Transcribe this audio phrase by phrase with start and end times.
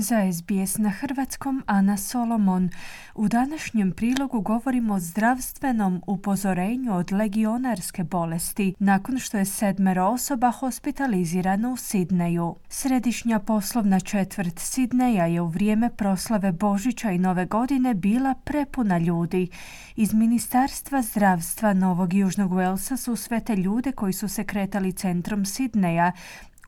[0.00, 2.70] Za SBS na hrvatskom Ana Solomon.
[3.14, 10.50] U današnjem prilogu govorimo o zdravstvenom upozorenju od legionarske bolesti nakon što je sedmero osoba
[10.50, 12.54] hospitalizirano u Sidneju.
[12.68, 19.48] Središnja poslovna četvrt Sidneja je u vrijeme proslave Božića i Nove godine bila prepuna ljudi.
[19.96, 25.44] Iz Ministarstva zdravstva Novog Južnog Walesa su sve te ljude koji su se kretali centrom
[25.44, 26.12] Sidneja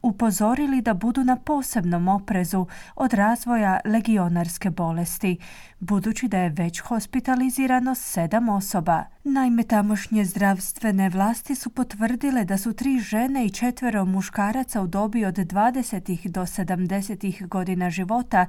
[0.07, 5.39] upozorili da budu na posebnom oprezu od razvoja legionarske bolesti,
[5.79, 9.05] budući da je već hospitalizirano sedam osoba.
[9.25, 15.25] Naime, tamošnje zdravstvene vlasti su potvrdile da su tri žene i četvero muškaraca u dobi
[15.25, 16.29] od 20.
[16.29, 17.47] do 70.
[17.49, 18.47] godina života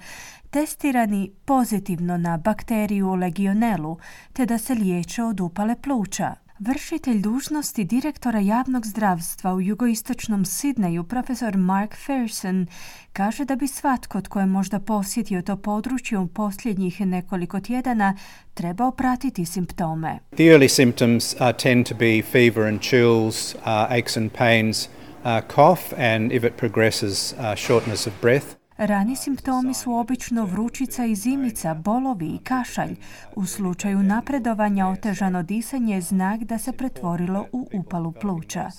[0.50, 3.98] testirani pozitivno na bakteriju legionelu,
[4.34, 6.47] te da se liječe od upale pluća.
[6.60, 12.68] Vršitelj dužnosti direktora javnog zdravstva u jugoistočnom Sidneju, profesor Mark Ferson,
[13.14, 18.18] kaže da bi svatko tko je možda posjetio to područje u posljednjih nekoliko tjedana
[18.54, 20.20] trebao pratiti simptome.
[20.30, 24.90] The early symptoms uh, tend to be fever and chills, uh, aches and pains,
[25.24, 28.57] uh, cough and if it progresses uh, shortness of breath.
[28.78, 32.96] Rani simptomi su obično vrućica i zimica, bolovi i kašalj.
[33.36, 38.70] U slučaju napredovanja otežano disanje je znak da se pretvorilo u upalu pluća.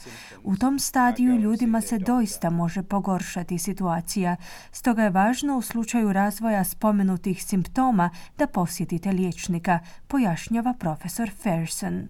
[0.45, 4.37] U tom stadiju ljudima se doista može pogoršati situacija,
[4.73, 12.09] stoga je važno u slučaju razvoja spomenutih simptoma da posjetite liječnika, pojašnjava profesor Ferson.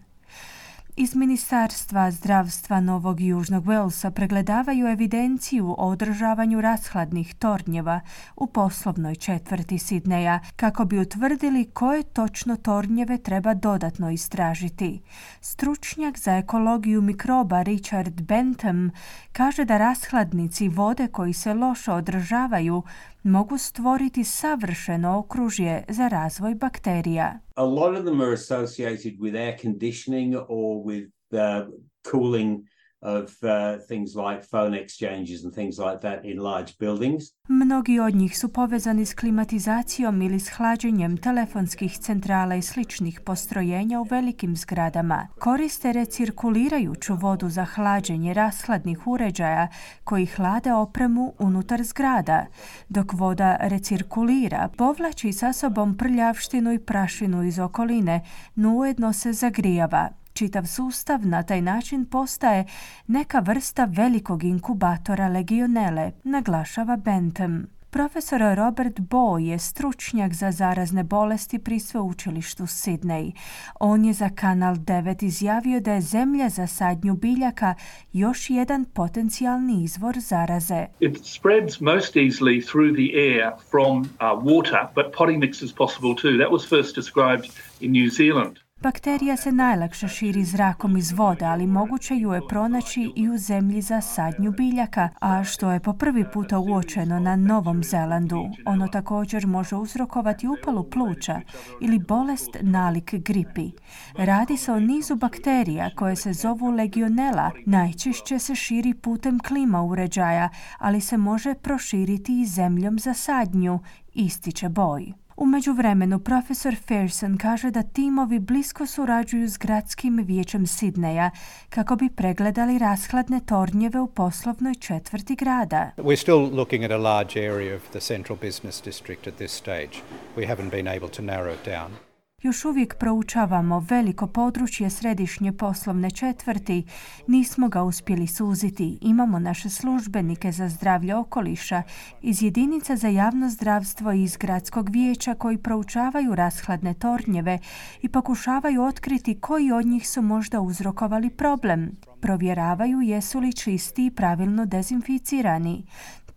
[1.00, 8.00] Iz Ministarstva zdravstva Novog Južnog Walesa pregledavaju evidenciju o održavanju rashladnih tornjeva
[8.36, 15.00] u poslovnoj četvrti Sidneja kako bi utvrdili koje točno tornjeve treba dodatno istražiti.
[15.40, 18.90] Stručnjak za ekologiju mikroba Richard Bentham
[19.32, 22.82] kaže da rashladnici vode koji se loše održavaju
[23.28, 27.40] mogu stvoriti savršeno okružje za razvoj bakterija.
[27.54, 31.68] A lot of them are associated with air conditioning or with uh,
[32.10, 32.68] cooling
[33.00, 37.24] of uh, things like phone exchanges and things like that in large buildings.
[37.48, 44.00] Mnogi od njih su povezani s klimatizacijom ili s hlađenjem telefonskih centrala i sličnih postrojenja
[44.00, 45.28] u velikim zgradama.
[45.38, 49.68] Koriste recirkulirajuću vodu za hlađenje rashladnih uređaja
[50.04, 52.46] koji hlade opremu unutar zgrada.
[52.88, 58.20] Dok voda recirkulira, povlači sa sobom prljavštinu i prašinu iz okoline,
[58.54, 60.17] no ujedno se zagrijava.
[60.38, 62.64] Čitav sustav na taj način postaje
[63.06, 67.66] neka vrsta velikog inkubatora legionele, naglašava Bentham.
[67.90, 73.32] Profesor Robert Bo je stručnjak za zarazne bolesti pri sveučilištu Sydney.
[73.80, 77.74] On je za Kanal 9 izjavio da je zemlja za sadnju biljaka
[78.12, 80.86] još jedan potencijalni izvor zaraze.
[81.00, 84.06] It spreads most easily through the air from uh,
[84.42, 86.38] water, but potting mix is possible too.
[86.38, 87.48] That was first described
[87.80, 88.67] in New Zealand.
[88.80, 93.82] Bakterija se najlakše širi zrakom iz vode, ali moguće ju je pronaći i u zemlji
[93.82, 98.44] za sadnju biljaka, a što je po prvi puta uočeno na Novom Zelandu.
[98.66, 101.40] Ono također može uzrokovati upalu pluća
[101.80, 103.70] ili bolest nalik gripi.
[104.18, 107.50] Radi se o nizu bakterija koje se zovu legionela.
[107.66, 113.78] Najčešće se širi putem klima uređaja, ali se može proširiti i zemljom za sadnju,
[114.14, 115.27] ističe boj.
[115.40, 121.30] U međuvremenu profesor Ferson kaže da timovi blisko surađuju s gradskim vijećem Sidneja
[121.68, 125.90] kako bi pregledali rashladne tornjeve u poslovnoj četvrti grada.
[125.96, 130.02] We're still looking at a large area of the central business district at this stage.
[130.36, 132.07] We haven't been able to narrow it down.
[132.42, 136.84] Još uvijek proučavamo veliko područje središnje poslovne četvrti.
[137.26, 138.98] Nismo ga uspjeli suziti.
[139.00, 141.82] Imamo naše službenike za zdravlje okoliša
[142.22, 147.58] iz jedinica za javno zdravstvo i iz gradskog vijeća koji proučavaju rashladne tornjeve
[148.02, 151.90] i pokušavaju otkriti koji od njih su možda uzrokovali problem.
[152.20, 155.84] Provjeravaju jesu li čisti i pravilno dezinficirani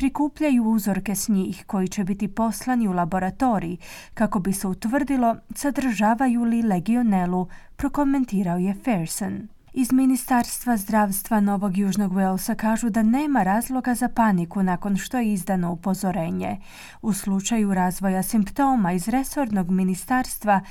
[0.02, 3.78] prikupljaju uzorke s njih koji će biti poslani u laboratoriji
[4.14, 9.48] kako bi se utvrdilo sadržavaju li legionelu, prokomentirao je Ferson.
[9.74, 15.34] Iz Ministarstva zdravstva Novog Južnog Walesa kažu da nema razloga za paniku nakon što je
[15.34, 16.58] izdano upozorenje.
[17.02, 20.62] U slučaju razvoja simptoma iz resornog ministarstva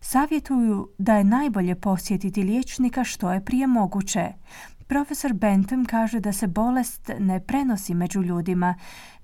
[0.00, 4.32] savjetuju da je najbolje posjetiti liječnika što je prije moguće.
[4.90, 8.74] Profesor Bentham kaže da se bolest ne prenosi među ljudima,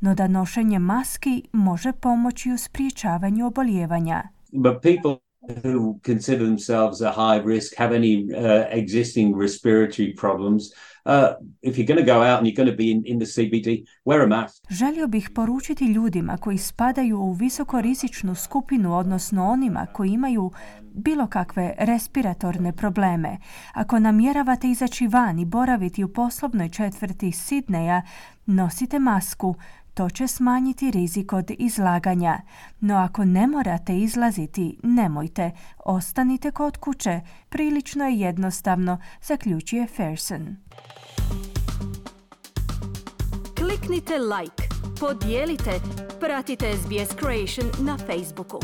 [0.01, 4.23] no da nošenje maski može pomoći u spriječavanju oboljevanja.
[4.53, 5.26] But people
[5.63, 10.73] who consider themselves a high risk have any uh, existing respiratory problems,
[11.07, 13.27] uh, if you're going to go out and you're going to be in, in the
[13.27, 14.63] CBD, wear a mask.
[14.71, 20.51] Želio bih poručiti ljudima koji spadaju u visokorizičnu skupinu, odnosno onima koji imaju
[20.95, 23.39] bilo kakve respiratorne probleme.
[23.73, 28.03] Ako namjeravate izaći van i boraviti u poslovnoj četvrti Sidneja,
[28.47, 29.55] nosite masku,
[29.97, 32.41] to će smanjiti rizik od izlaganja.
[32.81, 35.51] No ako ne morate izlaziti, nemojte.
[35.85, 37.21] Ostanite kod kuće.
[37.49, 40.57] Prilično je jednostavno, zaključuje Ferson.
[43.59, 44.63] Kliknite like,
[45.01, 45.81] podijelite,
[46.21, 48.61] pratite SBS Creation na Facebooku.